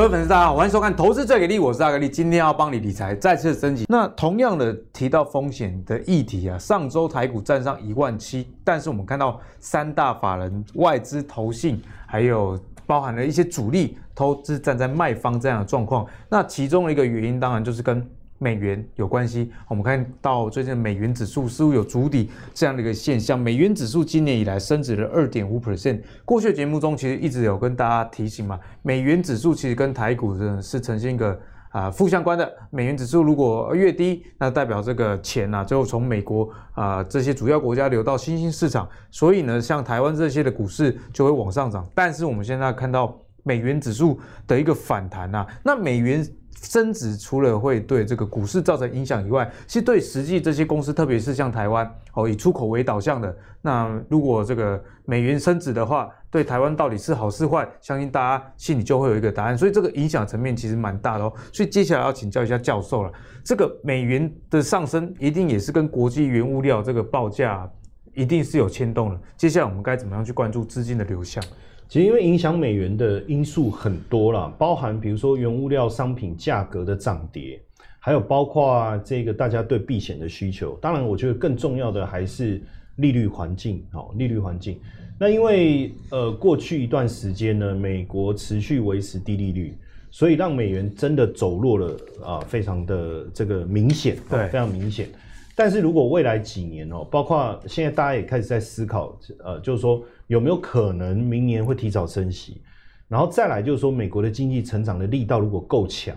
[0.00, 3.84] 各位粉丝，大家好，欢迎收看《投资最给力》，我是阿格力，今天要帮你理财再次升级。
[3.86, 16.06] 那同样的提到风险的议题啊，上周台股站上一万七，但是我们看到三大法人、外资、投信，还有包含了一些主力投资站在卖方这样的状况。
[16.30, 18.02] 那其中的一个原因，当然就是跟
[18.42, 23.38] 美元有关系，我们看到最近美元指数似乎有筑底这样的一个现象。
[23.38, 26.00] 美元指数今年以来升值了二点五 percent。
[26.24, 32.50] 过去的节目中其实一直有跟大家提醒嘛，美元指数其实跟台股的是呈现一个啊负相关的。
[32.70, 41.86] 美元指数如果越低，那代表这个钱啊最后从美国啊这些主要国家流到新兴市场，所以呢，像台湾这些的股市就会往上涨。
[41.94, 46.26] 但是我们现在看到美元指数的一个反弹啊，那美元。
[46.60, 59.56] 升值除了会对这个股市造成影响以外，其实对实际这些公司，特别是像台湾哦，以出口为导向的，那如果这个美元升值的话，对台湾到底是好是坏，相信大家心里就会有一个答案。
[59.56, 61.32] 所以这个影响层面其实蛮大的哦。
[61.52, 63.12] 所以接下来要请教一下教授了，
[63.42, 67.68] 这个美元的上升一定也是跟国际原物料这个报价
[68.14, 69.20] 一定是有牵动的。
[69.36, 71.42] 接下来我们该怎么样去关注资金的流向？
[71.90, 77.60] 其实，因为影响美元的因素很多啦，包含比如说原物料商品价格的涨跌，
[77.98, 80.78] 还有包括这个大家对避险的需求。
[80.80, 82.62] 当然，我觉得更重要的还是
[82.98, 84.78] 利率环境哦，利率环境。
[85.18, 89.76] 那因为呃，过去一段时间呢，美国持续维持低利率，
[90.12, 95.08] 所以让美元真的走弱了啊，非常的这个明显，对，非常明显。
[95.56, 102.62] 但是如果未来几年哦，包括现在大家也开始在思考，呃，就是说有没有可能明年会提早升息，
[103.08, 106.16] 然后再来就是说美国的经济成长的力道如果够强，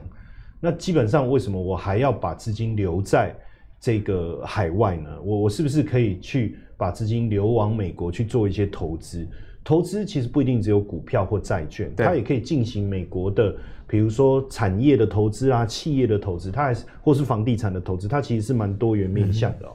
[0.59, 3.36] 那基本上为什么我还要把资金留在
[3.80, 5.09] 这个海外呢？
[5.23, 9.28] 我我是不是可以去把资金流往美国去做一些投资？
[9.64, 13.55] 投资其实不一定只有股票或债券，它也可以进行美国的，
[13.88, 19.71] 比如说产业的投资啊、企业的投资，它还是或是房地产的投资，它其实是蛮多元面向的哦。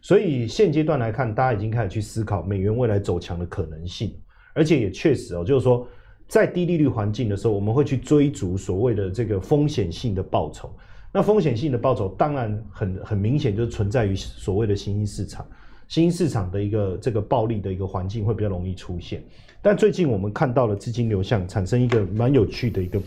[0.00, 4.14] 所以现阶段来看，大家已经开始去思考美元未来走强的可能性，
[4.54, 5.86] 而且也确实哦，就是说
[6.26, 10.70] 在低利率环境的时候，我们会去追逐所谓的这个风险性的报酬。
[11.10, 15.46] 那风险性的报酬当然很很明显，就是存在于所谓的新兴市场。
[15.88, 19.24] 新兴市场的一个这个暴利的一个环境会比较容易出现，
[19.62, 23.00] 但最近我们看到了资金流向产生一个蛮有趣的一个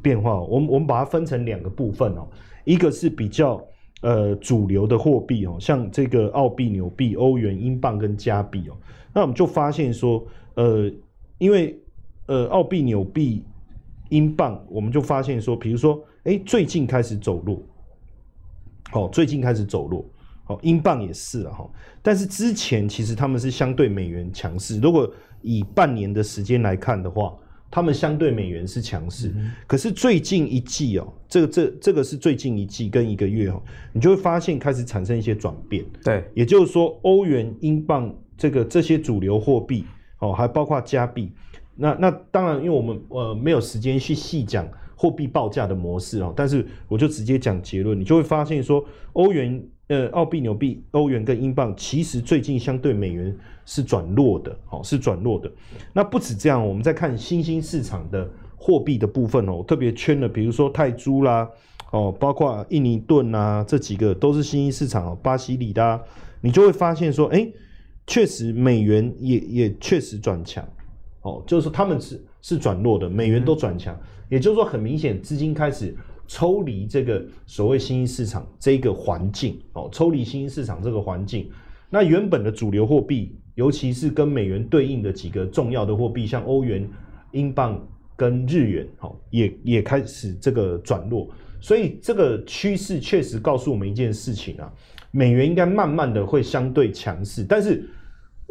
[0.00, 0.40] 变化。
[0.40, 2.28] 我们我们把它分成两个部分哦，
[2.64, 3.60] 一个是比较
[4.00, 8.76] 呃主流的货币哦，像这个澳币、纽币、欧元、英镑跟加币哦，
[9.12, 10.90] 那我们就发现说，呃，
[11.38, 11.80] 因为
[12.26, 13.44] 呃澳币、纽币、
[14.10, 17.62] 英镑，我们就发现说，比如说，哎，最近开始走弱，
[18.90, 20.04] 好，最近开始走弱。
[20.46, 21.68] 哦，英镑也是了哈，
[22.00, 24.80] 但是之前其实他们是相对美元强势。
[24.80, 25.06] 如果
[25.42, 27.36] 以半年的时间来看的话，
[27.70, 29.32] 他们相对美元是强势。
[29.36, 33.62] 嗯、可是最近一季哦，这个这这个是最近一季跟一个月哦，
[33.92, 35.84] 你就会发现开始产生一些转变。
[36.02, 39.84] 对，也就是说，欧元、英镑这个这些主流货币
[40.20, 41.32] 哦，还包括加币。
[41.76, 49.62] 那那当然，因为我们呃没有时间去细讲货币报价的模式哦，但是我就直接讲结论，你就会发现说，欧元。
[49.88, 53.34] 呃，澳币、纽币、欧元跟英镑，其实最近相对美元
[53.64, 55.50] 是转弱的，哦，是转弱的。
[55.94, 61.48] 那不止这样，我们再看新兴市场的货币的部分哦，特别圈了，比如说泰铢啦，
[61.90, 65.98] 哦，包括印尼盾啊，这几个都是新兴市场哦，巴西里啦，
[66.42, 67.48] 你就会发现说，哎，
[68.06, 70.62] 确实美元也也确实转强，
[71.22, 73.98] 哦，就是说他们是是转弱的，美元都转强，
[74.28, 75.96] 也就是说很明显资金开始。
[76.28, 81.50] 抽离这个所谓新兴市场这个环境哦，抽离新兴市场这个环境，
[81.90, 86.88] 那原本的主流货币，尤其是跟美元对应的几个重要的货币，像欧元、
[87.32, 87.82] 英镑
[88.14, 91.26] 跟日元，哦，也也开始这个转弱。
[91.60, 94.72] 所以这个趋势确实告诉我们一件事情啊，
[95.10, 97.88] 美元应该慢慢的会相对强势，但是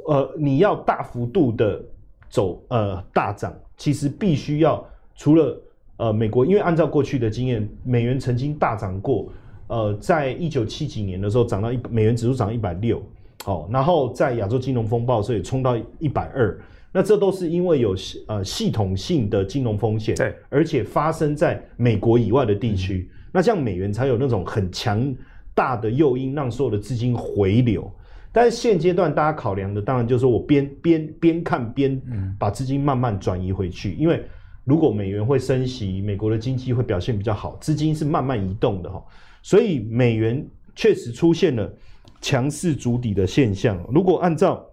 [0.07, 1.81] 呃，你要大幅度的
[2.27, 4.83] 走呃大涨，其实必须要
[5.15, 5.61] 除了
[5.97, 9.27] 呃，美国因为按照过去的经验，美元曾经大涨过，
[9.65, 13.01] 呃，在一九七几年的时候涨到一美元指数涨一百六，
[13.45, 16.55] 哦，然后在亚洲金融风暴，所以冲到一百二，
[16.91, 17.95] 那这都是因为有
[18.27, 25.11] 呃系统性的金融风险，对，而且发生在美国以外的地区，嗯、那这样美元才有那种很强
[25.55, 27.91] 大的诱因，让所有的资金回流。
[28.31, 31.99] 但是现阶段大家考量的，当然就是说我边边边看边
[32.37, 34.23] 把资金慢慢转移回去，因为。
[34.67, 39.01] 如果美元会升息，美国的经济会表现比较好，资金是慢慢移动的哈，
[39.41, 41.73] 所以美元确实出现了
[42.19, 43.81] 强势筑底的现象。
[43.89, 44.65] 如果按照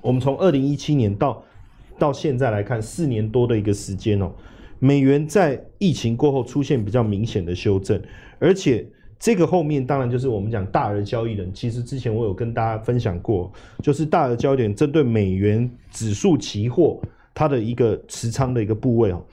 [0.00, 1.42] 我们从二零一七年到
[1.98, 4.32] 到现在来看，四年多的一个时间哦，
[4.78, 8.00] 美元在疫情过后出现比较明显的修正，
[8.38, 8.88] 而且
[9.18, 11.52] 这个后面当然就是我们讲大额交易人。
[11.52, 17.00] 其实之前我有跟大家分享过，就是大额交易人针对美元指数期货
[17.38, 19.24] 它的一个持仓的一个部位哦。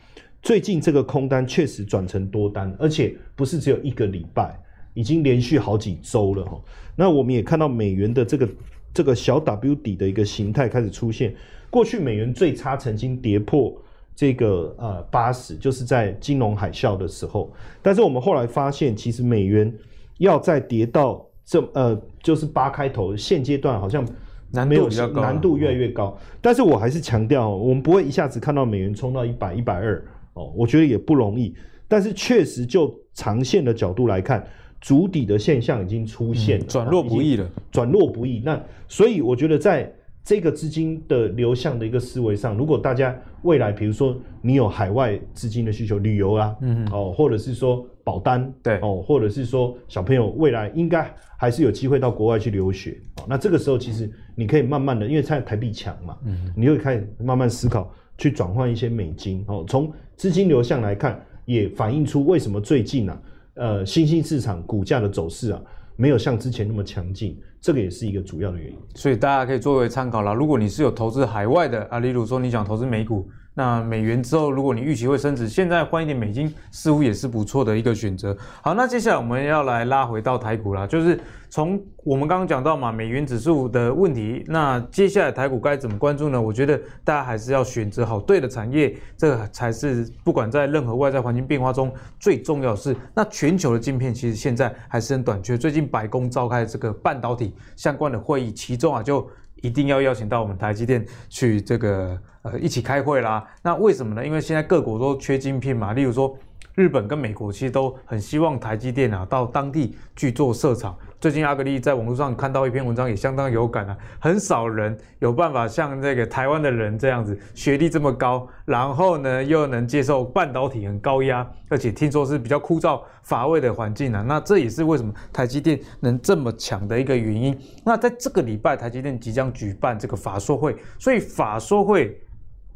[0.43, 4.55] 最近这个空单确实转成多单，而且不是只有一个礼拜，
[4.93, 6.61] 已经连续好几周了哈。
[6.95, 8.47] 那我们也看到美元的这个
[8.93, 11.33] 这个小 W 底的一个形态开始出现。
[11.71, 13.75] 过去美元最差曾经跌破。
[14.17, 19.73] 这个呃八十就是在金融海啸的时候，但是我们后来发现，其实美元
[20.19, 24.07] 要再跌到这呃就是八开头，现阶段好像
[24.55, 24.89] 难度，
[25.21, 26.17] 难度越来越高。
[26.41, 30.03] 但是我还是强调，我们不会一下子看到美元冲到一百、一百二
[30.33, 31.53] 哦，我觉得也不容易。
[31.87, 34.43] 但是确实就长线的角度来看，
[34.81, 38.41] 筑底的现象已经出现了，转弱不易了，转弱不易。
[38.43, 39.91] 那所以我觉得在。
[40.27, 63.21] 这个资金的流向的一个思维上，如果大家未来，比如说你有海外资金的需求，旅游啊，嗯哼，哦，或者是说保单，对，哦，或者是说小朋友未来应该还是有机会到国外去留学，哦，那这个时候其实你可以慢慢的，因为现在台币强嘛，嗯哼，你会开始慢慢思考去转换一些美金，哦，从资金流向来看，也反映出为什么最近啊，
[63.55, 65.61] 呃，新兴市场股价的走势啊。
[65.97, 68.77] 没有像之前那么强劲，这个也是一个主要的原因。
[68.95, 70.33] 所以大家可以作为参考啦。
[70.33, 73.27] 如果你是有投资海外的啊，例如说你想投资美股。
[73.57, 78.35] 那美元之后，如果你预期会升值，现在换一点美金似乎也是不错的一个选择。
[78.61, 81.17] 好，那接下来我们要来拉回到台股啦，就是
[81.49, 84.43] 从我们刚刚讲到嘛，美元指数的问题。
[84.47, 86.41] 那接下来台股该怎么关注呢？
[86.41, 92.93] 我觉得大家还是要选择好对的产业，这个才是不管在任何外在环境变化中最重要的事。
[93.13, 99.25] 那全球的晶片其实现在还是很短缺，最近白宫召开这个半导体相关的会议，其中啊就。
[99.65, 103.43] 一定要邀请到我们台积电去这个呃一起开会啦。
[103.63, 104.25] 那为什么呢？
[104.25, 105.93] 因为现在各国都缺晶片嘛。
[105.93, 106.37] 例如说，
[106.75, 110.95] 日本跟美国其实都很希望台积电啊到当地去做设厂。
[111.21, 113.97] 最近阿格力在网络上看到一篇文章，也相当有感啊。
[114.19, 124.21] 很少人有办法像这个台湾的人这样子，学历这么高，然后呢又能接受半导体很高压，而且听说是比较枯燥乏味的环境啊。
[124.27, 127.57] 那这也是为什么台积电能这么强的一个原因。
[127.85, 132.19] 那在这个礼拜，台积电即将举办这个法说会，所以法说会。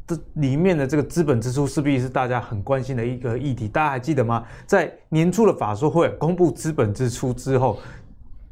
[0.09, 4.44] 这里面的这个资本支出势必是大家很关心的一个议题，大家还记得吗？
[4.65, 7.77] 在年初的法说会公布资本支出之后，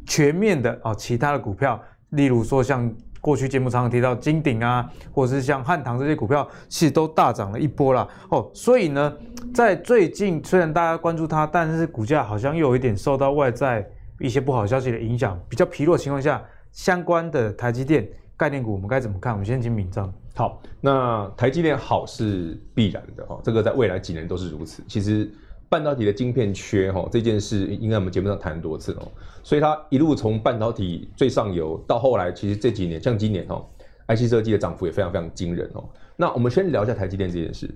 [0.06, 8.48] 全面的啊，其他的股票，例如说像过去节目常常提到金鼎啊，或者是像汉唐这些股票，其实都大涨了一波了哦。
[8.53, 9.12] 所以呢，
[9.51, 13.83] 在最近虽然大家关注它，但是股价好像又有一点受到外在
[14.19, 16.39] 一些不好消息的影响，比较疲弱的情况下，
[16.71, 18.07] 相关的台积电
[18.38, 19.33] 概念股我们该怎么看？
[19.33, 20.07] 我们先请闵漳。
[20.38, 24.84] 好，那台积电好是必然的哈，这个在未来几年都是如此。
[24.88, 25.28] 其实
[25.68, 29.12] 半导体的晶片缺哈这件事，应该我们节目上谈很多次哦。
[29.42, 33.66] 所以它一路从半导体最上游到后来，其实这几年像今年哦
[34.10, 35.84] ，IC 设计的涨幅也非常非常惊人哦。
[36.16, 37.68] 那我们先聊一下台积电这件事。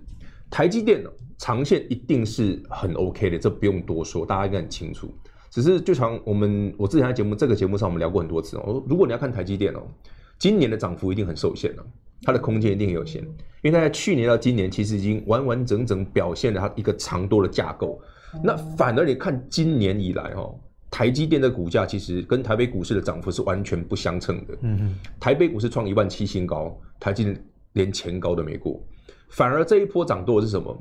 [0.52, 1.04] 台积电
[1.40, 5.12] 长线一定是很 OK 的，这不用多说，大家应该很清楚。
[5.50, 9.82] 只是就像我们我之前在节目这个节目上我们聊过很多次哦，如果你要看台积电哦，
[10.38, 11.84] 今年的涨幅一定很受限了。
[12.24, 13.22] 它的空间一定很有限，
[13.62, 18.02] 因为它在去年到今年其实已经完完整整表现了它一个长多的架构。
[18.44, 20.58] 那反而你看今年以来哦，
[20.90, 24.58] 台积电的股价其实跟台北股市的涨幅是完全不相称的。
[24.62, 28.82] 嗯哼，台北股市创一万七新高，台积电连前高都没过。
[29.30, 30.78] 反而这一波涨多的是什么？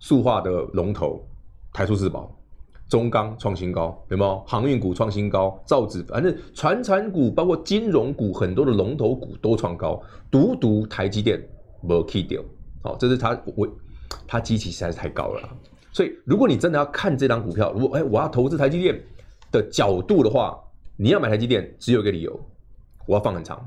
[0.00, 1.24] 塑化的龙头
[1.72, 2.36] 台塑四宝。
[2.92, 4.38] 中钢创新高，有没有？
[4.46, 9.98] 航运股创新高，造纸，反正传产股包括金融股，很多的龙头股都创高，
[10.30, 11.42] 独独台积电
[11.80, 12.42] 没起掉，
[12.82, 13.66] 哦，这是它我
[14.26, 15.48] 它基期实在是太高了，
[15.90, 19.02] 所以如果你真的要看这张股票，如果哎我要投资台积电
[19.50, 20.62] 的角度的话，
[20.98, 22.38] 你要买台积电只有一个理由，
[23.06, 23.66] 我要放很长，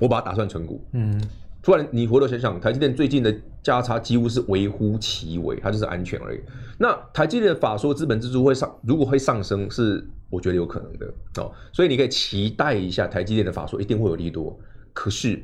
[0.00, 1.20] 我把它打算存股，嗯。
[1.60, 6.40] 突然，你回头想想，台积电最近的价差几乎是微乎其微，它就是安全而已。
[6.78, 11.12] 那台积电的法说资本支出会上，如果会上升，是我觉得有可能的
[11.42, 11.52] 哦。
[11.72, 14.58] 所以你可以期待一下，台积电的法说一定会有利多。
[14.92, 15.42] 可是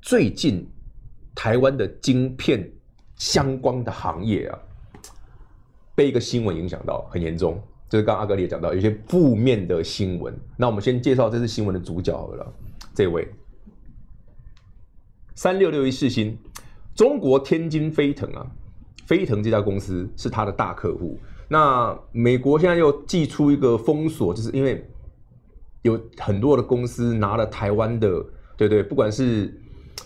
[0.00, 0.66] 最近
[1.34, 2.70] 台湾的晶片
[3.16, 4.58] 相关的行业啊，
[5.94, 10.32] 被一个新闻影响到很严重，就是刚刚阿格里也讲到，有些负面的新闻。
[10.56, 12.52] 那我们先介绍这次新闻的主角好了，
[12.94, 13.28] 这位。
[15.36, 16.36] 三六六一世新，
[16.94, 18.46] 中国天津飞腾啊，
[19.04, 21.20] 飞腾这家公司是他的大客户。
[21.46, 24.82] 那美国现在又祭出一个封锁，就是因为
[25.82, 28.24] 有很多的公司拿了台湾的，
[28.56, 29.54] 对对，不管是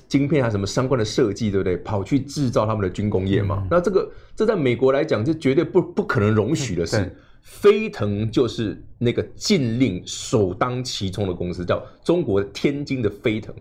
[0.08, 1.76] 晶片啊什么相关的设计，对不对？
[1.76, 3.58] 跑去制造他们的军工业嘛？
[3.62, 6.96] 嗯、那这个这在美国来讲，就绝对不不可能容许的事。
[6.96, 13.54] 嗯、飞腾就是那个禁令首当其冲的公司，叫中国天津的飞腾。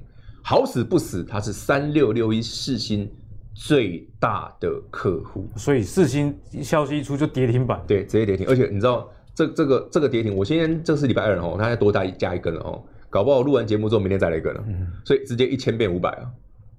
[0.43, 3.11] 好死不死，它是三六六一世芯
[3.53, 8.47] 最大的客户，所以世芯消息一出就跌停板，对，直接跌停。
[8.47, 16.31] 而且你知道这这个这个跌停，我今天这是礼拜二哦，它再多加一加一根了哦，搞不好录完节目之后明天再来一根了，嗯、所以直接一千变五百啊。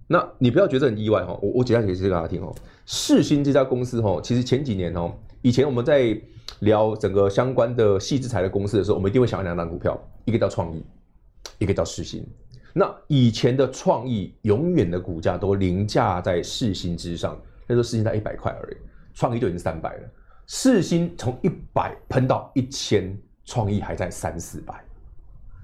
[0.07, 2.52] 那你不要觉得很意外哈，我我简单解释给大家听哦。
[2.87, 5.12] 世新这家公司哈，其实前几年哦，
[5.43, 6.21] 以前我们在
[6.61, 10.83] 聊整个相关的细制材的公司的时候，我们一定会想到两档股票，一个叫创意，
[11.59, 12.26] 一个叫世芯。
[12.72, 18.76] 那以前的创意永远的股价都凌驾在四星之上，那时候世芯才一百块而已，
[19.14, 20.08] 创意就已经三百了。
[20.46, 24.84] 四星从一百喷到一千，创意还在三四百。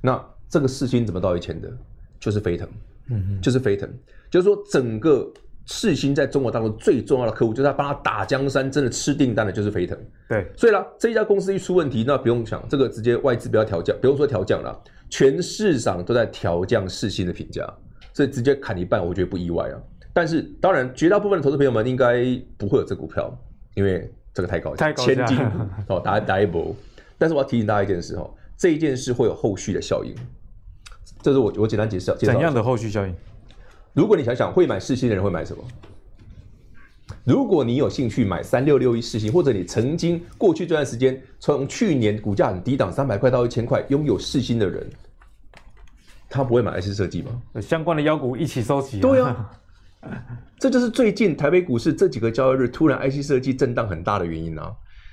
[0.00, 1.70] 那这个四星怎么到一千的？
[2.18, 2.68] 就是飞腾，
[3.08, 3.92] 嗯哼，就是飞腾，
[4.30, 5.32] 就是说整个
[5.66, 9.98] 世新在中国大陆最重要的客户，就是他帮他打江山，真的吃订单的就是飞腾。
[10.28, 14.74] 对，所以呢，这一家公司一出问题，那不用想，这个直接外资不要调降，不用说调降了。
[15.10, 17.64] 全市场都在调降世新的评价，
[18.12, 19.78] 所以直接砍一半，我觉得不意外啊。
[20.12, 22.24] 但是当然，绝大部分的投资朋友们应该
[22.56, 23.36] 不会有这股票，
[23.74, 25.44] 因为这个太高，太高千金股
[25.88, 26.74] 哦，打打一波。
[27.18, 30.14] 但是我要提醒大家一件事哦，这一件事会有后续的效应。
[31.22, 33.14] 这是我我简单介绍，怎样的后续效应？
[33.96, 35.64] 如果你想想，会买世新的人会买什么？
[37.24, 44.86] 如果你有兴趣买三六六一世新，或者你曾经过去这段时间从去年股价很低档三百块到一千块拥有世新的人，
[46.28, 47.40] 他不会买 IC 设计吗？
[47.62, 49.00] 相关的妖股一起收集。
[49.00, 49.50] 对啊，
[50.60, 54.70] 这就是最近台北股市这几个交易日突然 IC 设计震荡很大的原因啊！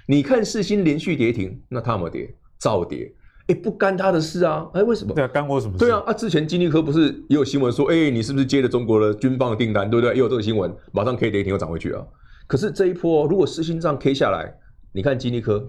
[0.08, 2.36] 你看世新连续跌停，那他有没有跌？
[2.60, 3.10] 照跌。
[3.48, 4.66] 哎，不干他的事啊！
[4.74, 5.14] 哎，为什么？
[5.14, 5.80] 对啊，干我什么事？
[5.80, 10.14] 对啊，啊，之前金立科不是也有新闻说，哎，你是不是接了中国的军方的订单，对不对？
[10.14, 12.02] 也有这个新闻，马上 K 跌停又涨回去啊。
[12.48, 14.54] 可是这一波，如果世芯这样 K 下来，
[14.94, 15.68] 你看金立科，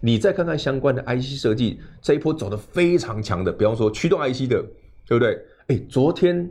[0.00, 4.62] 你再看看相关的 IC 设计，这一波走的非常强的，比方说驱动 IC 的，
[5.06, 5.38] 对不对？
[5.66, 6.50] 哎，昨天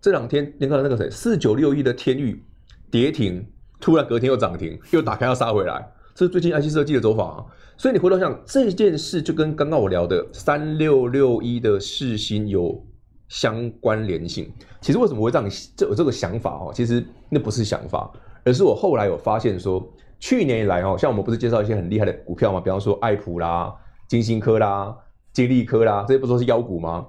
[0.00, 2.42] 这两天，你看那个谁，四九六一的天域
[2.90, 3.46] 跌停，
[3.80, 5.92] 突然隔天又涨停，又打开要杀回来。
[6.14, 12.84] 这是最近 IC 设计的走法啊，所以你回头想这件事，就跟刚刚我聊的三六六一的世芯有
[13.28, 14.52] 相关联性。
[14.80, 16.72] 其实为什么会这样这有这个想法哦？
[16.74, 18.12] 其实那不是想法，
[18.44, 19.82] 而是我后来有发现说，
[20.20, 22.60] 去年以来哦，像我们不是介绍一些很厉害的股票吗？
[22.60, 23.74] 比方说爱普啦、
[24.06, 24.94] 金星科啦、
[25.32, 27.06] 金立科啦，这些不都是妖股吗？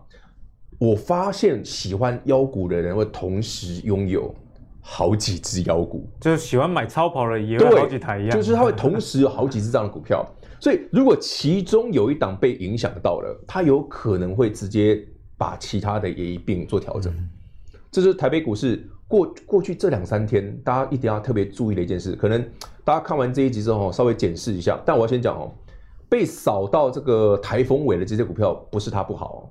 [0.79, 4.33] 我发现喜欢妖股的人会同时拥有。
[4.86, 15.02] 好几只妖股，就是喜欢买超跑的也有好几台一样，就是它会同时有好几只这样的股票，所以如果其中有一档被影响到了，它有可能会直接
[15.38, 17.13] 把其他的也一并做调整。
[17.13, 17.30] 嗯、
[17.90, 22.13] 这是台北股市过过去这两三天，大家一定要特别注意的一件事。
[22.18, 22.44] 可能
[22.84, 24.78] 大家看完这一集之后，稍微检视一下。
[24.86, 25.50] 但我要先讲哦，
[26.10, 29.50] 被扫到这个台风尾的这些股票，不是它不好，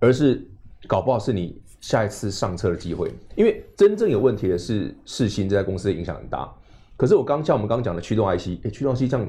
[0.00, 0.50] 而是
[0.86, 1.60] 搞不好是你。
[1.84, 6.50] 下一次上车的机会，因为真正有问题的是世芯这家公司的影响很大。
[6.96, 9.28] 可是我刚像我们刚讲的驱动 IC，哎，驱动 IC 像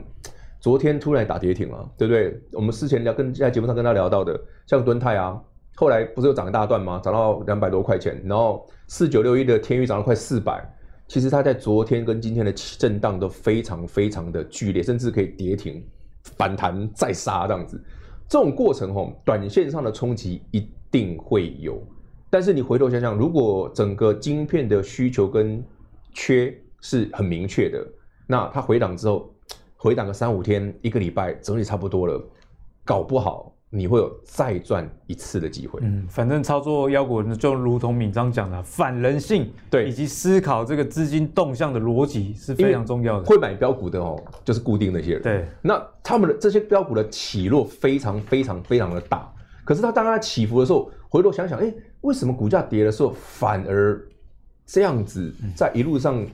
[0.61, 2.41] 昨天突然打跌停了，对不对？
[2.53, 5.37] 我们之前聊跟在节目上跟他聊到的，像敦泰啊，
[5.75, 6.97] 后来不是又涨一大段吗？
[7.03, 10.63] 涨到两百多块钱，然后四九六一的天宇涨了快四百。
[11.09, 15.85] 其实它在昨天跟今天的震荡都非常非常的剧烈，甚至可以跌停
[16.37, 17.83] 反弹再杀这样子。
[18.29, 21.85] 这种过程吼，短线上的冲击一定会有。
[22.29, 25.63] 但是你回头想想，如果整个晶片的需求跟
[26.13, 27.85] 缺是很明确的，
[28.27, 29.33] 那它回档之后，
[29.77, 32.21] 回档个三五天、一个礼拜，整理差不多了，
[32.83, 35.79] 搞不好你会有再赚一次的机会。
[35.83, 43.25] 嗯，反正操作妖股就如同敏章讲的，反人性，对，以及思考这个资金动向的逻辑是非常重要的。
[43.25, 45.21] 会买标股的哦，就是固定那些人。
[45.21, 49.31] 对，那他们的这些标股的起落非常非常非常的大。
[49.65, 53.99] 可是他当他起伏的时候，回头想想，哎，为什么股价跌的时候反而
[54.65, 56.25] 这样子，在一路上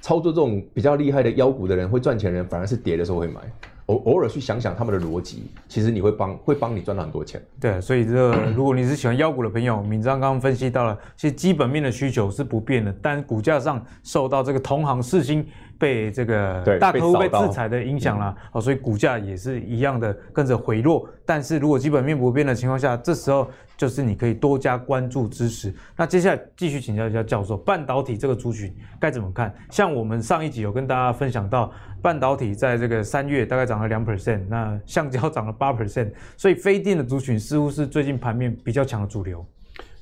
[0.00, 3.40] 操作这种比较厉害的妖股的人会赚钱的人，反而是跌的时候会买。
[3.86, 7.40] 偶偶尔去想想他们的逻辑，其实你会帮会帮你赚到很多钱。
[7.60, 15.46] 对，所以这个 如果你是喜欢妖股的朋友，敏章刚刚分析到了，其实基本面的需求是不变的，但股价上受到这个同行世芯。
[15.78, 21.08] 被这个大客户被制裁的影响了，哦，所以股价也是一样的跟着回落。
[21.24, 25.74] 但是如果基本面不变的情况下，这时候就是你可以多加关注支持。
[25.96, 29.54] 那接下来继续请教一下教授，半导体这个族群该怎么看？
[29.70, 39.44] 像我们上一集有跟大家分享到，半导体在这个三月大概涨了两 percent，那橡胶涨了八 percent，所以非电的族群似乎是最近盘面比较强的主流。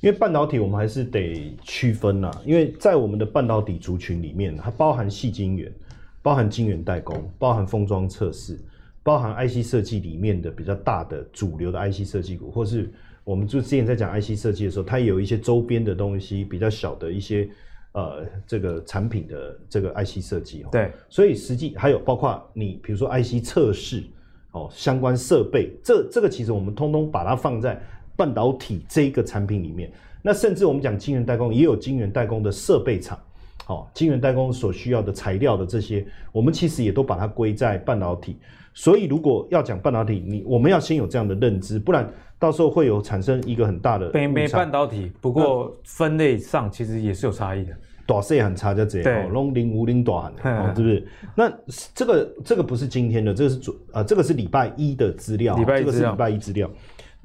[0.04, 5.72] 因为半导体我们还是得区分呐，因为在我们的半导体族群里面，它包含细晶圆，
[6.20, 8.60] 包含晶圆代工，包含封装测试，
[9.02, 12.92] 包含 IC 设计里面的比较大的主流的 IC 设计股，或是
[13.24, 17.48] 我们就之前在讲 IC 设计的时候，它也有一些周边的东西，比较小的一些
[17.92, 20.66] 呃这个产品的这个 IC 设计。
[20.70, 24.04] 对，所以实际还有包括你比如说 IC 测试。
[24.52, 27.82] 哦，相关设备，这这个其实我们通通把它放在
[28.16, 29.90] 半导体这个产品里面。
[30.22, 33.18] 那甚至我们讲晶圆代工，也有晶圆代工的设备厂。
[33.66, 38.36] 哦，晶圆代工所需要的材料的这些，我们其实也都把它归在半导体。
[38.74, 44.10] 所以如果要讲半导体，你我们要先有这样的认知，不然到时候会有产生一个很大的。
[44.10, 47.72] 北美半导体，不过分类上其实也是有差异的。
[48.06, 51.08] 大细很差就这里，龙零五零短，哦，是不是？
[51.34, 51.50] 那
[51.94, 56.70] 这个这个不是今天的，这个是主啊、呃，这个是礼拜一的资料，礼拜一这个是礼拜一资料。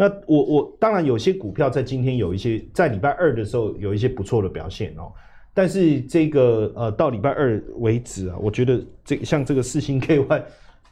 [0.02, 5.12] 那我我当然有些股票在今天有一些，在礼拜二的时候有一些不错的表现哦。
[5.54, 10.42] 但是这个呃到礼拜二为止啊，我觉得这像这个四星 KY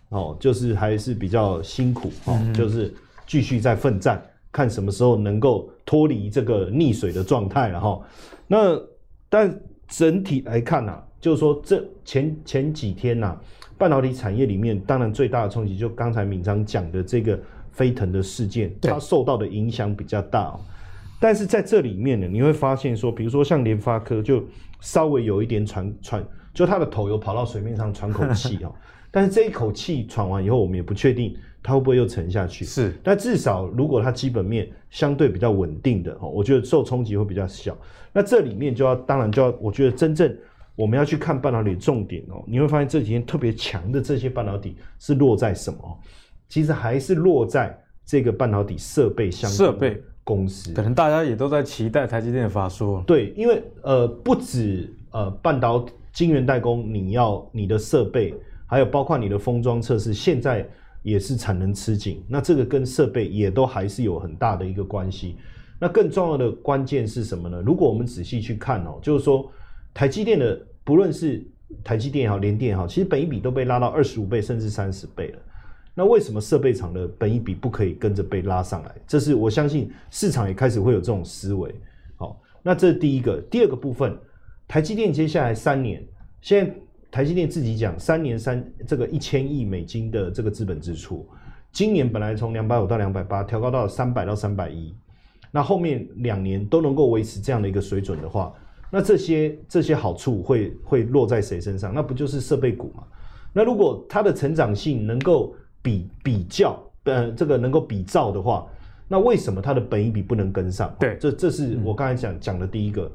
[0.10, 2.94] 哦，就是还是比较辛苦哦，嗯、就是
[3.26, 4.22] 继续在奋战，
[4.52, 8.02] 看什么时候能够脱离这个溺水的状态了哈。
[8.46, 8.78] 那
[9.30, 9.58] 但。
[9.90, 13.42] 整体来看呢、啊，就是说这前前几天呐、啊，
[13.78, 17.40] 半导体产业里面，当然最大的冲击就刚才闵章讲的这个
[17.78, 20.60] 飞腾的事件，它受到的影响比较大、喔。
[21.20, 24.44] 但是在这里面呢，你会发现说，比如说像联发科，就
[24.82, 26.24] 稍微有一点喘喘，
[26.56, 28.76] 就它的头有跑到水面上喘口气哦、喔。
[29.12, 32.66] 但是这一口气喘完以后，我们也不确定它会不会又沉下去。
[32.66, 37.78] 是，但至少如果它基本面相对比较稳定的哦，我觉得受冲击会比较小。
[38.12, 40.36] 那这里面就要，当然就要，我觉得真正
[40.76, 46.00] 我们要去看半导体重点哦，你会发现这几天特别强的这些半导体是落在什么？
[46.50, 50.74] 其实还是落在这个半导体设备相关的公司。
[50.74, 53.04] 可能大家也都在期待台积电的法说。
[53.06, 58.34] 对，因为呃，不止呃半导体晶圆代工，你要你的设备，
[58.66, 60.68] 还有包括你的封装测试，现在
[61.04, 65.36] 也是产能吃紧，那这个跟设备也都还是有很大的一个关系。
[65.80, 67.62] 那更重要的关键是什么呢？
[67.64, 69.48] 如果我们仔细去看哦，就是说
[69.94, 71.46] 台积电的，不论是
[71.84, 75.40] 台积电也好，联电也好，其实本一比都被拉到二十五倍甚至三十倍了。
[76.00, 78.96] 那为什么设备厂的本益比不可以跟着被拉上来？
[79.08, 81.74] 这是我相信市场也开始会有这种思维。
[82.18, 83.42] 好，那这是第一个。
[83.50, 84.16] 第二个部分，
[84.68, 86.06] 台积电接下来三年，
[86.40, 86.72] 现在
[87.10, 91.28] 台积电自己讲三年三这个一千亿美金的这个资本支出，
[91.72, 94.94] 今年本来从两百五到两百八，调高到三百到三百一。
[95.50, 98.54] 那后面两年都能够维持这样的一个水准的话，
[98.92, 101.92] 那这些这些好处会会落在谁身上？
[101.92, 103.04] 那不就是设备股吗？
[103.52, 105.56] 那如果它的成长性能够
[105.88, 108.68] 比比较，呃，这个能够比照的话，
[109.08, 110.94] 那为什么它的本益比不能跟上？
[111.00, 113.10] 对，这这是我刚才讲讲的第一个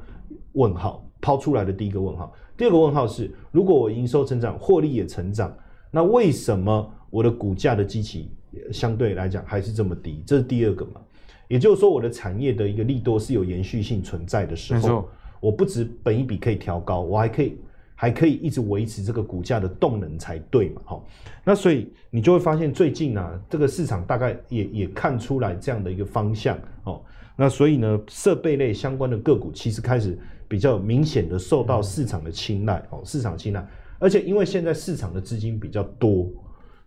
[0.53, 2.33] 问号，抛出来的第一个问号。
[2.57, 5.55] 第二个问号是，如果我营收成长，获利也成长，
[5.91, 8.31] 那为什么我的股价的基期
[8.71, 10.23] 相对来讲还是这么低？
[10.25, 11.01] 这是第二个嘛？
[11.47, 15.07] 也就是说，我的产业的一个利多是有延续性存在的时候，
[15.39, 17.55] 我不止本益比可以调高，我还可以
[18.03, 20.81] 还可以一直维持这个股价的动能才对嘛？
[20.83, 21.01] 哈，
[21.45, 27.01] 那所以你就会发现最近啊，这个市场大概也也看出来这样的一个方向哦。
[27.37, 33.65] 那所以呢，设备类相关的个股其实开始比较明显的受到市场的青睐哦，市场青睐，
[33.99, 36.29] 而且因为现在市场的资金比较多，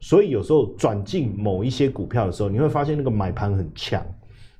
[0.00, 4.06] 所以有时候转进某一些股票的时候，你会发现那个买盘很强。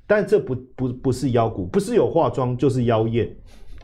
[0.07, 3.31] 但这不不不是妖股，不是有化妆就是妖艳，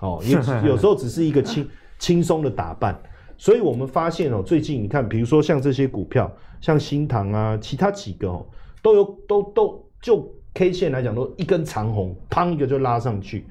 [0.00, 1.68] 哦，有有时候只是一个轻
[2.03, 3.01] 轻松的打扮，
[3.38, 6.29] 所以我们发现哦，最近你看，比如说像这些股票，
[6.61, 8.45] 像新塘啊，其他几个哦，
[8.83, 13.47] 都有都都就 K 线来讲，都一根长红，砰一个就拉上去。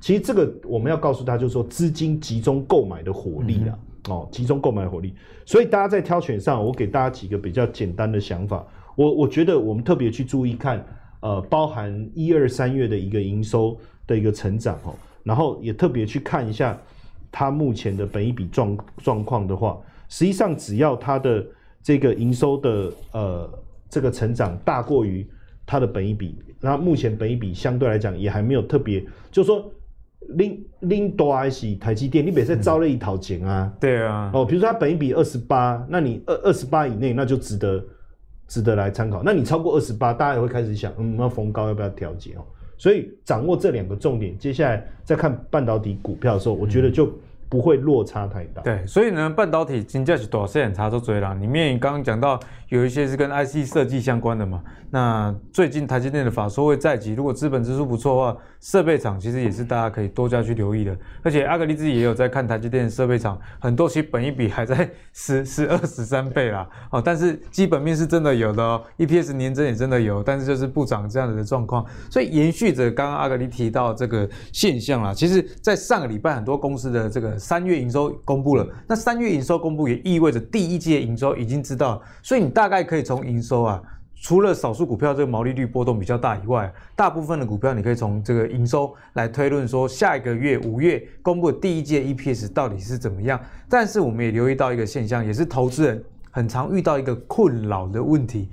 [0.00, 3.76] 其实这个我们要告诉他，就是说资金集中购买的火力啊，
[4.08, 5.12] 哦，集中购买的火力。
[5.44, 8.64] 所以大家在挑选上，我给大家几个比较简单的想法，
[8.94, 10.86] 我我觉得我们特别去注意看。
[11.20, 16.78] 呃，包含一二三月的一个营收的一个成长哦，然后也特别去看一下
[17.38, 21.44] 它目前的本益比状状况的话，实际上只要它的
[21.82, 23.50] 这个营收的呃
[23.90, 25.28] 这个成长大过于
[25.66, 29.70] 它的本益比，那目前本益比相对来讲也还没有特别，就是说
[30.30, 37.84] 拎拎多还是台积电，你每次招了一套钱啊，对啊，哦，比如说它本一比二十八，那你二二十八以内那就值得。
[38.48, 39.24] 值得来参考。
[39.24, 42.46] 那你超过二十八，大家也会开始想，嗯，那逢高要不要调节哦？
[42.78, 47.12] 所以掌握这两个重点，接下来再看半导体股票的时候，我觉得就
[47.48, 48.62] 不会落差太大。
[48.62, 51.34] 对，所以呢，半导体金价是多少线差都追了。
[51.36, 54.62] 里面刚刚讲到有一些是跟 IC 设计相关的嘛。
[54.90, 60.96] 那最近台积电的法说会在即，如果资本支出不错的话，设备厂其实也是大家可以多加去留意的。
[61.22, 66.68] 而且阿格力自己也有在看台积电设备厂，很多其实本一比还在 十、十二、十三倍啦。
[66.90, 71.84] 哦，但是基本面是真的有的哦，EPS 年增也真的有，但是就是不涨这样子的状况。
[72.08, 83.82] 所以延续着刚刚阿格力提到这个现象啦，其实在上个礼拜很多公司的这个三月营收公布了，那三月营收公布也意味着第一季的营收已经知道，所以你大概可以从营收啊。
[84.18, 93.38] 除了少数股票这个毛利率波动比较大以外，大部分的股票你可以从这个营收来推论说，下一个月五月公布的第一季 EPS 到底是怎么样。
[93.68, 98.48] 但是我们也留意到一个现象，也是投资人很常遇到一个困扰的问题：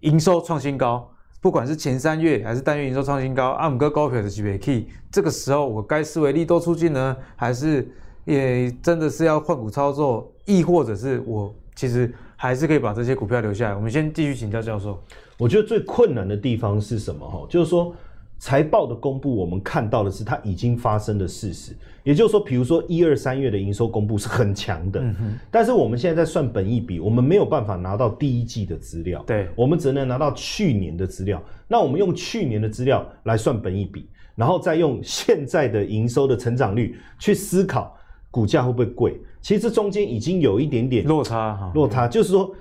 [0.00, 1.08] 营收创新高，
[1.40, 7.88] 不管是前三月还是单月营收创新高，阿姆哥高票的级别 key，这个时候我该视为利多出尽呢，还是
[8.24, 12.12] 也真的是要换股操作，亦或者是我其实？
[12.36, 13.74] 还是可以把这些股票留下来。
[13.74, 15.00] 我们先继续请教教授。
[15.38, 17.26] 我觉得最困难的地方是什么？
[17.26, 17.94] 哈，就是说
[18.38, 21.72] 财报的公布，我们看到的是它已经发生的事实。
[22.02, 25.38] 也就是说，比如说一二三月的营收公布是很强的，嗯。
[25.50, 31.42] 但是我们现在在算本益比，我们没有办法拿到第一季的资料，对，我们只能拿到去年的资料。
[31.66, 37.96] 那我们用去年的资料来算本益比，然后再用现在的营收的成长率去思考。
[38.34, 39.20] 股价会不会贵？
[39.40, 42.52] 其实这中间已经有一点点落差哈，落差就是说，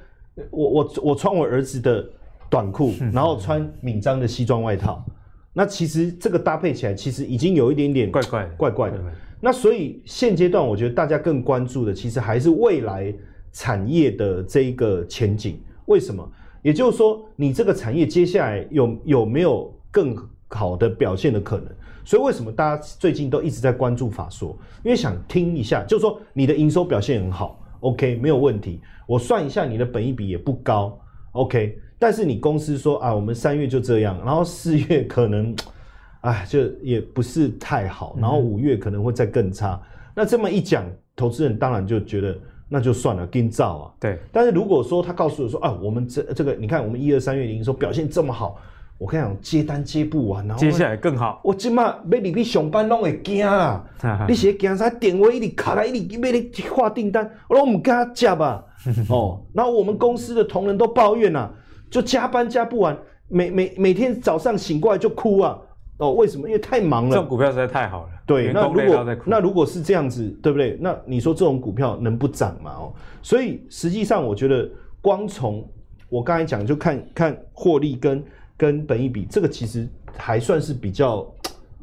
[0.52, 2.08] 我我我穿我儿子的
[2.48, 5.04] 短裤，然后穿敏章的西装外套，
[5.52, 9.04] 那其实这个搭配起来，其实已经有一点点怪怪怪怪的。
[9.42, 13.12] 那所以现阶段，我觉得大家更关注的，其实还是未来
[13.52, 15.60] 产业的这一个前景。
[15.88, 16.32] 为什么？
[16.62, 20.16] 也就是说，你这个产业接下来有有没有更
[20.50, 21.66] 好的表现的可能？
[22.06, 24.58] 所以为什么大家最近都一直在关注法说？
[24.84, 28.82] 因为想听一下，就是说你的营收表现很好，OK，没有问题。
[29.08, 31.00] 我算一下你的本益比也不高
[31.32, 31.78] ，OK。
[32.00, 35.56] 但是你公司说啊，我们三月就这样，然后四月可能，
[36.22, 39.74] 哎，就也不是太好，然后五月可能会再更差。
[39.74, 40.86] 嗯、那这么一讲，
[41.16, 42.38] 投资人当然就觉得
[42.68, 43.94] 那就算了，跟造啊。
[44.00, 44.20] 对。
[44.32, 48.60] 但是如果说他告诉我说啊，我们这这个，你看我们一二三月营收表现这么好。
[49.00, 51.42] 我跟你讲，接单接不完，然后接下来更好。
[51.44, 53.84] 我今嘛要你去上班拢会惊啊！
[54.30, 54.90] 你写惊啥？
[54.90, 58.64] 电话一直卡来，一直要你画订单，我都唔敢接吧。
[59.10, 61.52] 哦，然后我们公司的同仁都抱怨啊，
[61.90, 65.60] 就加班加不完，每每每天早上醒过来就哭啊。
[65.98, 66.48] 哦，为什么？
[66.48, 67.10] 因为太忙了。
[67.12, 68.10] 这种股票实在太好了。
[68.26, 70.78] 对，那如果那如果是这样子，对不对？
[70.80, 72.72] 那你说这种股票能不涨吗？
[72.78, 74.70] 哦，所以实际上我觉得，
[75.02, 75.68] 光从
[76.08, 78.24] 我刚才讲，就看看获利跟。
[78.58, 79.88] 跟本益比，这个其实
[80.18, 81.34] 还算是比较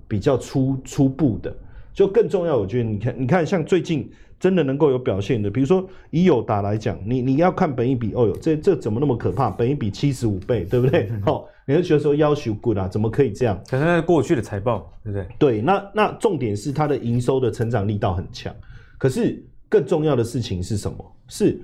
[0.09, 1.55] 比较初初步的。
[1.93, 9.51] 就更重要，我觉得你看，你看，像最近真的能够有表现的，比如说以友达来讲，你你要看本益比，哦哟，这这怎么那么可怕？
[9.51, 11.11] 本益比七十五倍，对不对？
[11.27, 13.61] 好、嗯，你会觉得说要求 good 啊，怎么可以这样？
[13.69, 15.27] 可是那过去的财报，对不对？
[15.37, 18.55] 对，那那重点是它的营收的成长力道很强。
[18.97, 21.17] 可是更重要的事情是什么？
[21.27, 21.61] 是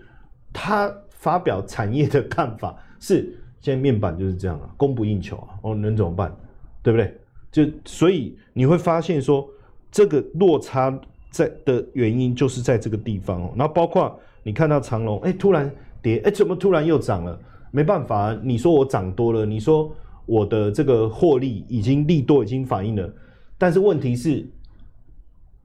[0.53, 3.33] 它发表产业的看法是。
[3.61, 6.35] 现在面板就是这样啊，供不应求啊，哦，能怎么办？
[6.83, 7.13] 对不对？
[7.51, 9.49] 就所以你会发现说，
[9.91, 10.97] 这个落差
[11.31, 13.53] 在的原因就是在这个地方哦。
[13.57, 17.39] 然后包括你看到长龙，哎，突然跌，哎，怎么突然又涨了？
[17.73, 19.91] 没办法，你说我涨多了，你说
[20.27, 23.13] 我的这个获利已经利多已经反映了，
[23.59, 24.47] 但是问题是，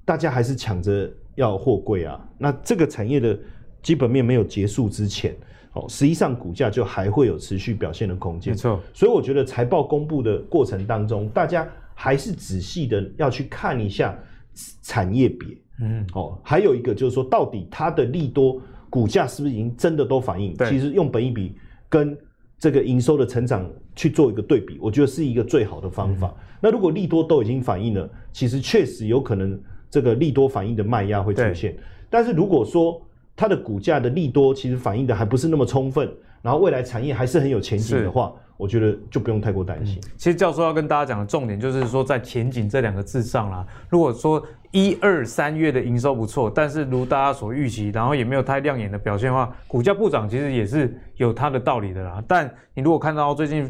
[0.06, 2.20] 大家还是抢着要货柜啊。
[2.38, 3.38] 那这个产业的
[3.84, 5.36] 基本面没有结束之前。
[5.74, 8.54] 哦，实际上股价就还会有持续表现的空间。
[8.54, 14.18] 没错，所以我觉得财报公布的过程当中，大家还是仔细的要去看一下
[14.82, 15.48] 产业别。
[15.80, 20.56] 嗯，哦，还有一个就是说，到底它的利多股价是不是已经真的都反映？
[20.68, 21.56] 其实用本益比
[21.88, 22.18] 跟
[22.60, 26.28] 这个营收的成长去做一个对比，我觉得是一个最好的方法。
[26.28, 31.76] 嗯、那如果利多都已经反映了，其实确实有可能这个利多反应的卖压会出现。
[32.10, 33.02] 但是如果说
[33.36, 40.00] 它的股价的利多其实反映的还不是那么充分，然后未来产业还是很有前景的话，我觉得就不用太过担心。
[40.18, 43.66] 其实教授要跟大家讲的重点就是说，在前景这两个字上啦。
[43.90, 52.24] 如果说一二三月的营收不错，但是如大家所预期，然后也没有太亮眼的表现的话，股价不涨其实也是有它的道理的啦。
[52.28, 53.70] 但你如果看到最近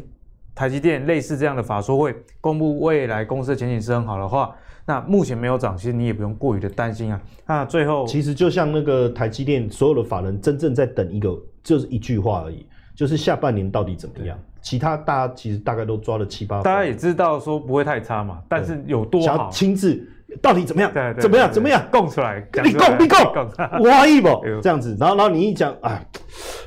[0.54, 7.20] 台积电类似这样的法说会公布未来公司的前景是很好的话，那目前没有涨，其实你也不用过于的担心啊。
[7.46, 14.38] 那最后，其实就像那个台积电所有的法人真正在等一个，就是一句话而已，就是下半年到底怎么样？
[14.60, 16.62] 其他大家其实大概都抓了七八。
[16.62, 19.50] 大家也知道说不会太差嘛，但是有多好？
[19.50, 20.08] 亲自
[20.40, 20.90] 到底怎么样？
[20.92, 21.52] 对对，怎么样？
[21.52, 21.84] 怎么样？
[21.90, 24.28] 供出来，你供，你供，哇一不
[24.62, 26.06] 这样子，然后然后你一讲，哎，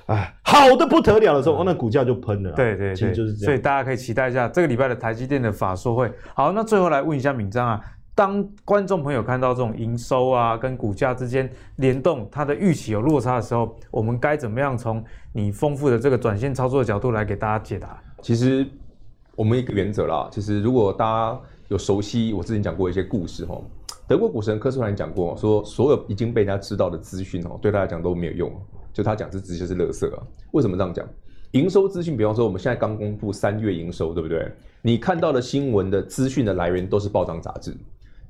[0.08, 2.52] 哎，好的不得了的时候，那股价就喷了。
[2.52, 3.46] 对对对，就是这样。
[3.46, 6.12] 所以大家可以期待一下这个礼拜的台积电的法说会。
[6.34, 7.80] 好，那最后来问一下敏章啊。
[8.16, 18.02] 当观众朋友看到这种营收啊跟股价之间联动，它的预期有落差的时候，我们该怎么样从你丰富的这个短线操作的角度来给大家解答？
[18.22, 18.66] 其实
[19.36, 23.62] 我们一个原则啦，其实如果大家有熟悉我之前讲过一些故事哈，
[24.08, 28.50] 德国股神科斯兰讲过，说所有已经被人家知道的资讯哦，对他来讲都没有用，
[28.94, 30.24] 就他讲这直接是垃圾啊。
[30.52, 31.06] 为什么这样讲？
[31.52, 34.50] 营收资讯，比方说我们现在刚公布三月营收，对不对？
[34.82, 37.76] 你看到的新闻的资讯的来源都是报章杂志。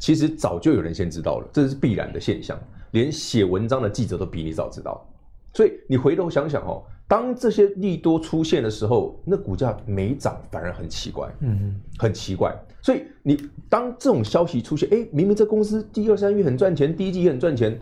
[0.06, 2.56] 其实早就有人先知道了，这是必然的现象。
[2.92, 5.04] 连写文章的记者都比你早知道，
[5.52, 12.56] 所以你回头想想哦，当这些利多出现的时候，那股价没涨反而很奇怪，嗯，很奇怪。
[12.84, 17.76] 所以你当这种消息出现，哎，明明这公司第二三月很赚钱，第一季也很赚钱，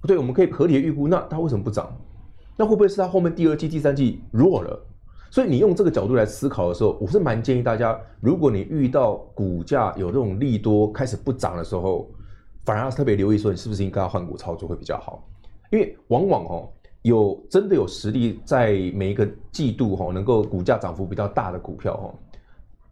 [0.00, 1.96] 不对，我们可以合理的预估，那它为什么不涨？
[2.56, 4.84] 那会不会是它后面第二季、第三季弱了？
[5.30, 12.08] 所以你用这个角度来思考的时候，我是蛮建议大家，如果你遇到股价有这种利多开始不涨的时候，
[12.64, 15.22] 反而要特别留意说，你是不是应该要换股操作会比较好。
[15.70, 16.68] 因为往往哦，
[17.02, 22.14] 有真的有实力在每一个季度哈，能够股价涨幅比较大的股票哈，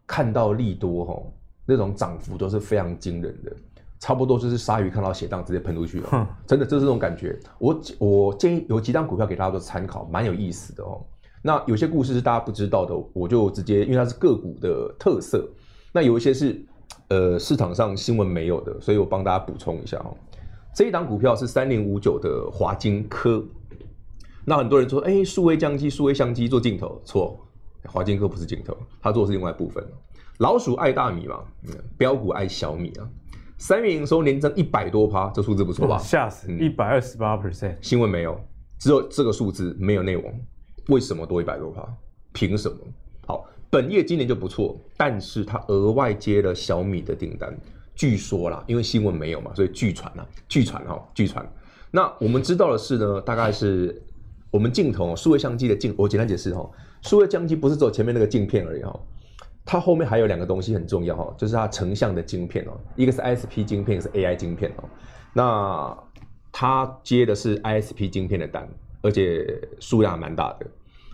[0.06, 1.22] 看到利多哈，
[1.64, 3.50] 那种涨幅都是非常惊人的，
[3.98, 7.38] 差不多就是鲨鱼看到血档直接喷出去了，真的就是这种感觉。
[7.58, 11.00] 我我建议有几档股票给大家做参考，蛮有意思的哦。
[11.46, 15.48] 那有些故事是大家不知道的，我就直接，因为它是个股的特色。
[15.92, 16.60] 那有一些是，
[17.06, 20.16] 呃，市场上新闻没有的，所以我帮大家补充一下哦。
[20.74, 23.40] 这一档股票是三零五九的华金科。
[24.44, 27.38] 那很多人说，哎，数位相机、数位相机做镜头，错，
[27.84, 29.86] 华金科不是镜头，它做的是另外一部分。
[30.38, 33.08] 老鼠爱大米嘛，嗯，飙股爱小米啊。
[33.56, 35.96] 三月营收年增一百多趴，这数字不错吧？
[35.96, 37.76] 吓死，一百二十八 percent。
[37.80, 38.36] 新闻没有，
[38.80, 40.24] 只有这个数字，没有内容。
[40.88, 41.86] 为什么多一百多趴？
[42.32, 42.76] 凭什么？
[43.26, 47.56] 好，本业今年就不错，但是他额外接了小米的订单，
[47.94, 51.50] 据说啦，因为新闻没有嘛，所以据传啊，据传哈，据传。
[51.90, 54.02] 那我们知道的是呢，大概是
[54.50, 56.70] 我们镜头数位相机的镜，我简单解释哈，
[57.02, 59.00] 数位相机不是只有前面那个镜片而已哈，
[59.64, 64.84] 它后面还有两个东西很重要哈，就是它成像的晶片哦，一个是 ISP 晶片，一个是 AI 晶片哦。
[65.32, 65.96] 那
[66.52, 68.68] 它接的是 ISP 晶片的单。
[69.06, 69.46] 而且
[69.78, 70.66] 数量还蛮大的，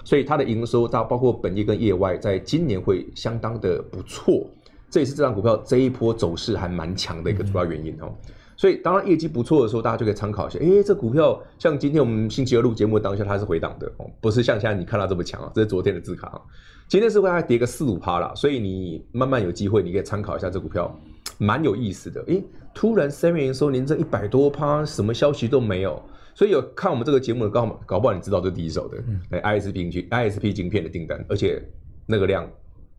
[0.02, 4.46] 所以它的营收它包括本业跟业外，在今年会相当的不错。
[4.90, 8.12] 这也是这张股票这一波走势还蛮强的一个主要原因哦。
[8.57, 10.59] 所以当然业绩不错的时候，大家就可以参考一下。
[10.59, 15.50] 诶，这股票像今天我们星期二录节目当下，它是回档的哦，不是像现在你看到这么强啊。
[15.55, 16.40] 这是昨天的字卡啊，
[16.88, 18.33] 今天是会还跌个四五趴啦。
[18.35, 20.94] 所以你慢慢有机会，你可以参考一下这股票，
[21.38, 22.22] 蛮有意思的。
[22.26, 26.00] 诶，突然三月营收连增一百多趴，什么消息都没有。
[26.35, 28.99] 所以有看我们这个节目的，搞搞不好你知道这第一手的，
[29.31, 31.62] 哎，ISP ISP 晶片的订单，而且
[32.07, 32.49] 那个量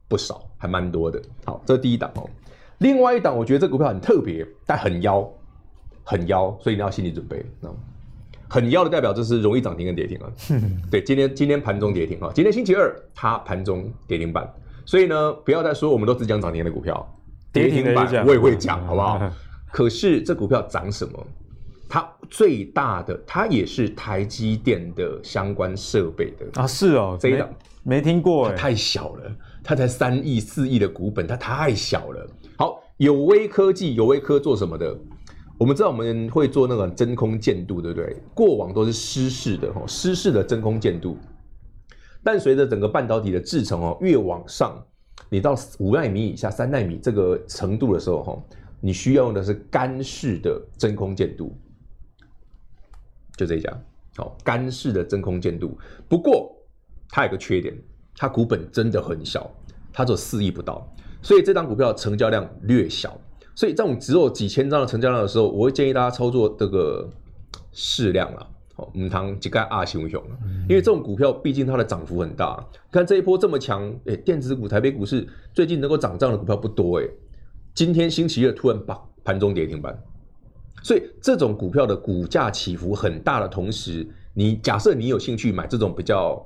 [0.08, 1.22] 不少，还蛮多的。
[1.46, 2.30] 好，这是第一档哦。
[2.80, 5.28] 另外一档，我觉得这股票很特别，但很妖，
[6.04, 7.44] 很妖，所以你要心理准备。
[8.50, 10.32] 很妖的代表就是容易涨停跟跌停啊。
[10.92, 14.48] 对，今天今天盘中跌停啊，今天星期二它盘中跌停板，
[14.86, 17.16] 所以呢，不要再说我们都只讲涨停的股票，
[17.52, 19.20] 跌停板我也会讲，好不好？
[19.72, 21.28] 可是这股票涨什么？
[21.94, 27.48] 它最大的，它也是台积电的相关设备的啊，是哦，这一档
[27.84, 29.32] 没，没听过，它太小了，
[29.64, 32.28] 它才三亿四亿的股本，它太小了。
[32.58, 34.98] 好，有微科技，有微科做什么的？
[35.60, 38.18] 我们知道我们会做那个真空建度，对不对？
[38.34, 41.16] 过往都是湿式的哦，湿式的真空建度。
[42.24, 44.84] 但随着整个半导体的制程哦越往上，
[45.30, 48.44] 你到五纳米以下、三纳米这个程度的时候哈，
[48.82, 51.56] 你需要用的是干式的真空建度。
[53.36, 53.72] 就这一家，
[54.16, 55.78] 好，干式的真空建度。
[56.08, 56.56] 不过
[57.10, 57.76] 它有个缺点，
[58.16, 59.50] 它股本真的很小，
[59.92, 60.88] 它只有四亿不到，
[61.22, 63.20] 所以这档股票成交量略小。
[63.56, 67.08] 所以这种只有几千张的成交量的时候，我会建议大家操作这个
[67.72, 68.50] 适量了。
[68.76, 70.20] 好，唔通几个阿熊熊，
[70.68, 72.68] 因为这种股票毕竟它的涨幅很大。
[72.92, 77.06] 看这一波这么强，哎，电子股、台北股市最近能够涨涨的股票不多哎。
[77.76, 79.96] 今天星期二突然把盘中跌停板。
[80.84, 86.46] 所以这种股票的股价起伏很大的同时，你假设你有兴趣买这种比较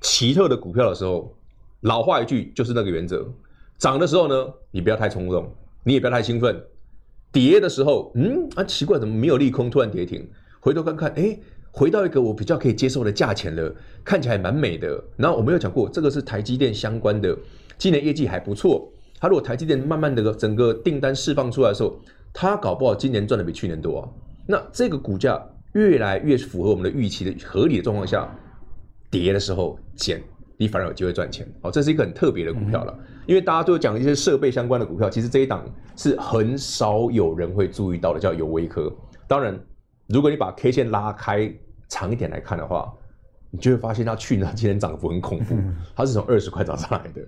[0.00, 1.32] 奇特的股票的时候，
[1.82, 3.24] 老话一句就是那个原则：
[3.78, 6.54] 涨的时候呢，你不要太冲动，你也不要太兴奋；
[7.30, 10.26] 跌的时候，嗯啊，奇怪，怎么没有利空，突然跌停？
[10.60, 11.38] 回头看看，哎，
[11.70, 14.98] 回到一个我比较可以接受的价钱了，看起来蛮美的。
[15.16, 17.36] 然后我们有讲过，这个是台积电相关的，
[17.76, 18.90] 今年业绩还不错。
[19.20, 21.98] 它如果台积电慢慢的整个订单释放出来的时候，
[22.34, 24.08] 它搞不好今年赚的比去年多啊。
[24.46, 25.42] 那这个股价
[25.72, 28.28] 越来越符合我们的预期的合理的状况下，
[29.10, 30.20] 跌的时候减，
[30.56, 31.46] 你反而有机会赚钱。
[31.62, 35.64] 好，这是一个很特别的股票了，因为大家都讲一些设备相关的股票，其实这一档
[35.96, 38.92] 是很少有人会注意到的，叫有微科。
[39.26, 39.58] 当然，
[40.08, 41.50] 如果你把 K 线拉开
[41.88, 42.92] 长一点来看的话，
[43.50, 45.54] 你就会发现它去年、今年涨幅很恐怖，
[45.94, 47.22] 它是从二十块涨上来的。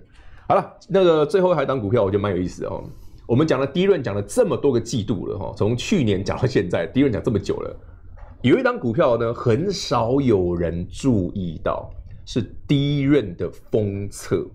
[0.47, 2.83] 好了，那个最后还一档股票我觉得蛮有意思的哦。
[3.27, 7.75] 我们讲了第一轮讲了这么多个季度了哈，从去年讲到现在，第一轮讲这么久了，
[8.41, 11.89] 有一档股票呢，很少有人注意到，
[12.25, 14.47] 是第一轮的封测，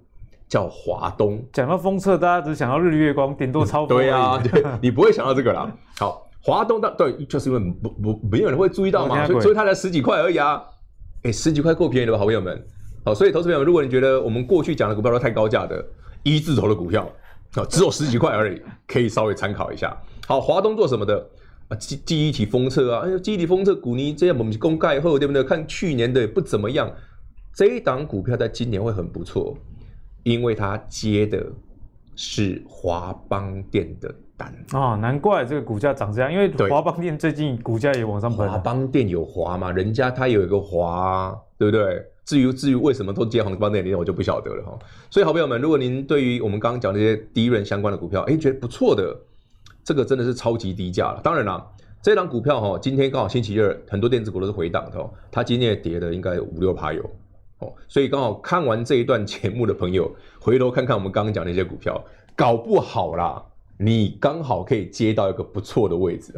[0.49, 1.45] 叫华东。
[1.53, 5.71] 讲到封测，大家只想到日月光，顶多超对啊，对， 你不会想到这个啦。
[5.99, 10.63] 好，华东的对，就是因为不不没有人会注意到嘛，所以所以它才十几块而已啊。
[11.25, 12.67] 哎，十几块够便宜了吧，好朋友们。
[13.05, 15.85] 好，所以投资朋友，如果你觉得我们过去讲的股票都太高价的
[16.23, 17.07] 一字头的股票，
[17.55, 19.95] 啊，只有十几块而已，可以稍微参考一下。
[20.27, 21.29] 好，华东做什么的
[21.69, 21.77] 啊？
[21.77, 25.45] 记记忆体封测啊，哎呦，记忆体封测股呢，这样我们公盖后对不对？
[25.45, 26.91] 看去年的也不怎么样，
[27.55, 29.55] 这一档股票在今年会很不错，
[30.23, 31.45] 因为它接的
[32.17, 38.49] 是华邦电的单哦，难怪这个股价涨这样，因为华邦电最近股价也往上奔。
[38.49, 39.71] 华邦电有华嘛？
[39.71, 42.03] 人家它有一个华，对不对？
[42.25, 44.79] 至于至于为什么都接华邦电，我就不晓得了哈。
[45.11, 49.17] 所以，好朋友们，如果您对于我们刚刚讲那些第一轮相关的股票，哎，觉得不错的，
[49.83, 51.21] 这个真的是超级低价了。
[51.23, 51.67] 当然啦，
[52.01, 55.11] 这档股票哈，今天刚好星期二，很多电子股都是回档的。
[55.31, 57.03] 它今天也跌的应该有五六趴有
[57.59, 57.73] 哦。
[57.89, 62.03] 所以刚好看完这一段节目的朋友，回头看看我们刚刚讲那些股票，
[62.37, 63.43] 搞不好啦，
[63.77, 66.33] 你刚好可以接到一个不错的位置。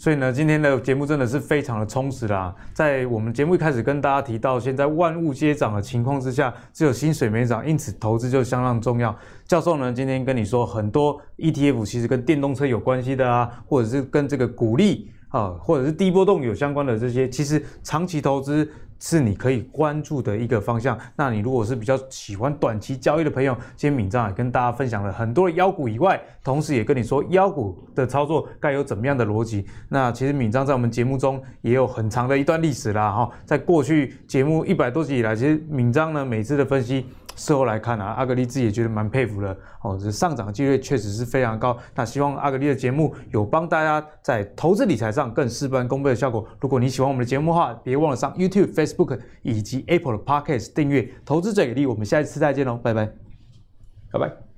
[0.00, 2.54] 所以呢，今天的节目真的是非常的充实啦。
[2.72, 9.14] 在我们节目一开始跟大家提到，现在万物皆涨的情况之下，只有薪水没涨，因此投资就相当重要。
[9.46, 18.66] 教授呢，今天跟你说很多 ETF 其实跟电动车有关系的啊，或者是跟这个股利啊，或者是低波动有相关的这些，其实长期投资。
[19.00, 20.96] 是你可以关注的一个方向。
[21.16, 29.66] 那你如果是比较喜欢短期交易的朋友，今天敏章也跟大家分享了很多的妖股以外，同时也跟你说妖股的操作该有怎么样的逻辑。
[29.88, 37.06] 那其实敏章在我们节目中也有很长的一段历史啦，哈，在过去节目一百多集以来，其实敏章呢每次的分析。
[37.36, 41.76] 事后来看啊，阿格力自己也觉得蛮佩服的哦，这上涨几率确实是非常高。
[41.94, 46.46] 那希望阿格力的节目有帮大家在投资理财上更事半功倍的效果。
[46.60, 51.86] 如果你喜欢我们的节目的话，别忘了上 YouTube、Facebook 以及 Apple 的 Podcast 订阅《投资者给力》。
[51.88, 53.06] 我们下一次再见喽，拜拜，
[54.12, 54.49] 拜拜。